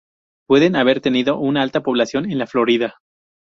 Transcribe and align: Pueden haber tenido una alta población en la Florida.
Pueden 0.47 0.75
haber 0.77 0.99
tenido 0.99 1.37
una 1.37 1.61
alta 1.61 1.83
población 1.83 2.25
en 2.31 2.39
la 2.39 2.47
Florida. 2.47 2.95